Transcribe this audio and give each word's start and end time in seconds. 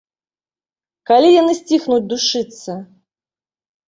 Калі 1.11 1.29
яны 1.41 1.53
сціхнуць 1.59 2.07
душыцца? 2.13 2.71